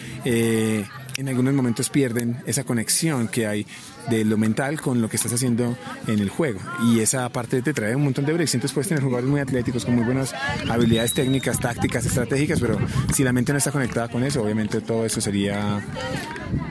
en 1.18 1.28
algunos 1.28 1.54
momentos 1.56 1.90
pierden 1.90 2.38
esa 2.46 2.64
conexión 2.64 3.28
que 3.28 3.48
hay 3.48 3.66
de 4.10 4.24
lo 4.24 4.38
mental 4.38 4.80
con 4.80 5.02
lo 5.02 5.10
que 5.10 5.16
estás 5.16 5.34
haciendo 5.34 5.76
en 6.06 6.20
el 6.20 6.30
juego. 6.30 6.60
Y 6.86 7.00
esa 7.00 7.28
parte 7.30 7.62
te 7.64 7.74
trae 7.74 7.96
un 7.96 8.04
montón 8.04 8.26
de 8.26 8.34
breaks. 8.34 8.54
Entonces 8.54 8.74
puedes 8.74 8.88
tener 8.88 9.04
jugadores 9.04 9.30
muy 9.30 9.42
atléticos 9.42 9.84
con 9.84 9.96
muy 9.96 10.06
buenas 10.06 10.34
habilidades 10.70 11.14
técnicas, 11.14 11.60
tácticas, 11.60 12.06
estratégicas, 12.06 12.60
pero 12.60 12.78
si 13.14 13.24
la 13.24 13.34
mente 13.34 13.52
no 13.52 13.58
está 13.58 13.72
conectada 13.72 14.10
con 14.10 14.24
eso, 14.24 14.44
obviamente 14.44 14.80
todo 14.80 15.06
eso 15.06 15.20
sería 15.20 15.84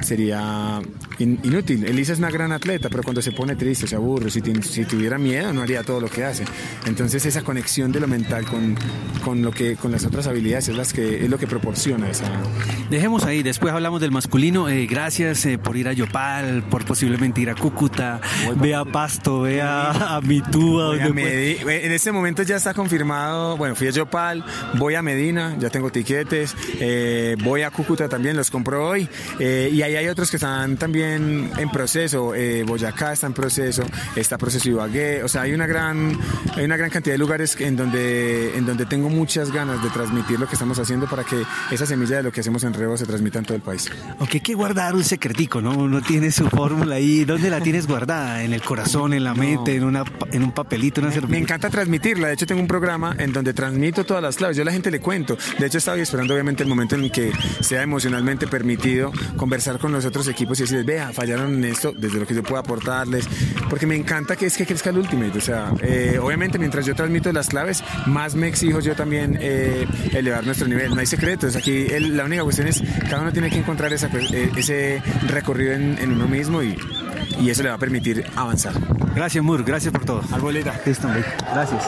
sería 0.00 0.80
inútil. 1.18 1.84
Elisa 1.84 2.12
es 2.12 2.18
una 2.18 2.30
gran 2.30 2.52
atleta, 2.52 2.88
pero 2.88 3.02
cuando 3.02 3.20
se 3.20 3.32
pone 3.32 3.56
triste, 3.56 3.86
se 3.86 3.96
aburre, 3.96 4.30
si, 4.30 4.40
si, 4.62 4.84
tuviera 4.84 5.18
miedo 5.18 5.52
no 5.52 5.62
haría 5.62 5.82
todo 5.82 6.00
lo 6.00 6.08
que 6.08 6.24
hace. 6.24 6.44
Entonces 6.86 7.26
esa 7.26 7.42
conexión 7.42 7.90
de 7.92 8.00
lo 8.00 8.06
mental 8.06 8.46
con, 8.46 8.76
con, 9.24 9.42
lo 9.42 9.50
que, 9.50 9.76
con 9.76 9.90
las 9.90 10.04
otras 10.04 10.26
habilidades 10.28 10.68
es, 10.68 10.76
las 10.76 10.92
que, 10.92 11.24
es 11.24 11.30
lo 11.30 11.38
que 11.38 11.46
proporciona 11.46 12.08
esa... 12.08 12.30
Dejemos 12.90 13.24
ahí, 13.24 13.42
después 13.42 13.74
hablamos 13.74 14.00
del 14.00 14.12
masculino. 14.12 14.35
Eh, 14.36 14.86
gracias 14.86 15.46
eh, 15.46 15.56
por 15.56 15.78
ir 15.78 15.88
a 15.88 15.94
Yopal, 15.94 16.62
por 16.68 16.84
posiblemente 16.84 17.40
ir 17.40 17.48
a 17.48 17.54
Cúcuta, 17.54 18.20
ve 18.56 18.74
a 18.74 18.84
Pasto, 18.84 19.40
ve 19.40 19.62
a, 19.62 20.20
Mitúa. 20.22 20.94
En 20.94 21.92
este 21.92 22.12
momento 22.12 22.42
ya 22.42 22.56
está 22.56 22.74
confirmado, 22.74 23.56
bueno, 23.56 23.74
fui 23.74 23.88
a 23.88 23.92
Yopal, 23.92 24.44
voy 24.74 24.94
a 24.94 25.00
Medina, 25.00 25.56
ya 25.58 25.70
tengo 25.70 25.90
tiquetes, 25.90 26.54
eh, 26.80 27.34
voy 27.42 27.62
a 27.62 27.70
Cúcuta 27.70 28.10
también, 28.10 28.36
los 28.36 28.50
compro 28.50 28.86
hoy. 28.86 29.08
y 29.40 29.80
ahí 29.80 29.96
hay 29.96 30.06
otros 30.08 30.30
que 30.30 30.36
están 30.36 30.76
también 30.76 31.50
en 31.56 31.70
proceso. 31.70 32.34
Eh, 32.34 32.62
Boyacá 32.62 33.14
está 33.14 33.26
en 33.28 33.32
proceso, 33.32 33.84
está 34.16 34.36
proceso 34.36 34.68
Ibagué. 34.68 35.24
O 35.24 35.28
sea, 35.28 35.42
hay 35.42 35.54
una 35.54 35.66
gran, 35.66 36.14
hay 36.54 36.64
una 36.66 36.76
gran 36.76 36.90
cantidad 36.90 37.14
de 37.14 37.18
lugares 37.18 37.58
en 37.58 37.74
donde, 37.74 38.54
en 38.54 38.66
donde 38.66 38.84
tengo 38.84 39.08
muchas 39.08 39.50
ganas 39.50 39.82
de 39.82 39.88
transmitir 39.88 40.38
lo 40.38 40.46
que 40.46 40.56
estamos 40.56 40.78
haciendo 40.78 41.06
para 41.06 41.24
que 41.24 41.42
esa 41.70 41.86
semilla 41.86 42.18
de 42.18 42.24
lo 42.24 42.32
que 42.32 42.40
hacemos 42.40 42.62
en 42.64 42.74
Rebo 42.74 42.98
se 42.98 43.06
transmita 43.06 43.38
en 43.38 43.46
todo 43.46 43.56
el 43.56 43.62
país. 43.62 43.90
Aunque 44.26 44.38
hay 44.38 44.42
que 44.42 44.54
guardar 44.54 44.96
un 44.96 45.04
secretico, 45.04 45.60
¿no? 45.60 45.70
Uno 45.70 46.02
tiene 46.02 46.32
su 46.32 46.48
fórmula 46.48 46.96
ahí. 46.96 47.24
¿Dónde 47.24 47.48
la 47.48 47.60
tienes 47.60 47.86
guardada? 47.86 48.42
¿En 48.42 48.52
el 48.52 48.60
corazón, 48.60 49.14
en 49.14 49.22
la 49.22 49.34
mente, 49.34 49.76
en, 49.76 49.84
una, 49.84 50.02
en 50.32 50.42
un 50.42 50.50
papelito, 50.50 51.00
una 51.00 51.10
me, 51.10 51.20
me 51.28 51.38
encanta 51.38 51.70
transmitirla. 51.70 52.26
De 52.26 52.34
hecho, 52.34 52.44
tengo 52.44 52.60
un 52.60 52.66
programa 52.66 53.14
en 53.20 53.32
donde 53.32 53.54
transmito 53.54 54.04
todas 54.04 54.20
las 54.20 54.34
claves. 54.34 54.56
Yo 54.56 54.64
a 54.64 54.66
la 54.66 54.72
gente 54.72 54.90
le 54.90 54.98
cuento. 54.98 55.38
De 55.60 55.66
hecho, 55.66 55.78
estaba 55.78 55.96
esperando 55.98 56.34
obviamente 56.34 56.64
el 56.64 56.68
momento 56.68 56.96
en 56.96 57.08
que 57.08 57.30
sea 57.60 57.82
emocionalmente 57.82 58.48
permitido 58.48 59.12
conversar 59.36 59.78
con 59.78 59.92
los 59.92 60.04
otros 60.04 60.26
equipos 60.26 60.58
y 60.58 60.64
decirles, 60.64 60.86
vea, 60.86 61.12
fallaron 61.12 61.54
en 61.54 61.64
esto, 61.66 61.92
desde 61.96 62.18
lo 62.18 62.26
que 62.26 62.34
yo 62.34 62.42
puedo 62.42 62.58
aportarles, 62.58 63.28
porque 63.70 63.86
me 63.86 63.94
encanta 63.94 64.34
que 64.34 64.46
es 64.46 64.56
que 64.56 64.66
crezca 64.66 64.90
el 64.90 64.98
Ultimate. 64.98 65.38
O 65.38 65.40
sea, 65.40 65.72
eh, 65.80 66.18
obviamente 66.20 66.58
mientras 66.58 66.84
yo 66.84 66.96
transmito 66.96 67.30
las 67.32 67.46
claves, 67.46 67.84
más 68.06 68.34
me 68.34 68.48
exijo 68.48 68.80
yo 68.80 68.96
también 68.96 69.38
eh, 69.40 69.86
elevar 70.12 70.44
nuestro 70.44 70.66
nivel. 70.66 70.96
No 70.96 70.98
hay 71.00 71.06
secretos, 71.06 71.54
aquí 71.54 71.86
la 72.00 72.24
única 72.24 72.42
cuestión 72.42 72.66
es 72.66 72.82
cada 73.08 73.22
uno 73.22 73.32
tiene 73.32 73.50
que 73.50 73.58
encontrar 73.58 73.92
eh, 73.92 73.98
ese 74.18 75.02
recorrido 75.26 75.72
en, 75.74 76.12
uno 76.12 76.26
mismo 76.28 76.62
y, 76.62 76.76
y, 77.40 77.50
eso 77.50 77.62
le 77.62 77.68
va 77.70 77.76
a 77.76 77.78
permitir 77.78 78.24
avanzar. 78.36 78.74
Gracias, 79.14 79.42
Mur, 79.42 79.64
gracias 79.64 79.92
por 79.92 80.04
todo. 80.04 80.22
Arboleta. 80.32 80.80
Gracias. 81.52 81.84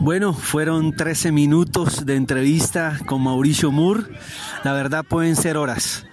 Bueno, 0.00 0.32
fueron 0.32 0.96
13 0.96 1.30
minutos 1.30 2.04
de 2.06 2.16
entrevista 2.16 2.98
con 3.06 3.22
Mauricio 3.22 3.70
Moore. 3.70 4.04
La 4.64 4.72
verdad 4.72 5.04
pueden 5.04 5.36
ser 5.36 5.56
horas. 5.56 6.06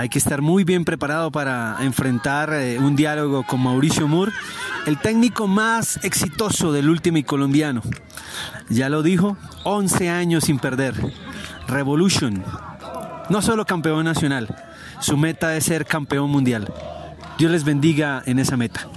Hay 0.00 0.08
que 0.08 0.18
estar 0.18 0.40
muy 0.40 0.64
bien 0.64 0.86
preparado 0.86 1.30
para 1.30 1.76
enfrentar 1.80 2.54
eh, 2.54 2.78
un 2.78 2.96
diálogo 2.96 3.42
con 3.42 3.60
Mauricio 3.60 4.08
Moore, 4.08 4.32
el 4.86 4.96
técnico 4.96 5.46
más 5.46 6.02
exitoso 6.02 6.72
del 6.72 6.88
último 6.88 7.18
y 7.18 7.22
colombiano. 7.22 7.82
Ya 8.70 8.88
lo 8.88 9.02
dijo, 9.02 9.36
11 9.64 10.08
años 10.08 10.44
sin 10.44 10.58
perder. 10.58 10.94
Revolution. 11.68 12.42
No 13.28 13.42
solo 13.42 13.66
campeón 13.66 14.06
nacional, 14.06 14.48
su 15.00 15.18
meta 15.18 15.54
es 15.54 15.64
ser 15.64 15.84
campeón 15.84 16.30
mundial. 16.30 16.72
Dios 17.36 17.52
les 17.52 17.64
bendiga 17.64 18.22
en 18.24 18.38
esa 18.38 18.56
meta. 18.56 18.88